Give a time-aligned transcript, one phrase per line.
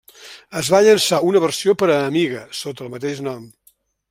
[0.61, 3.47] Es va llançar una versió per a Amiga, sota el mateix nom.